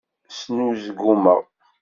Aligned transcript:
Snuzgumeɣ. 0.37 1.41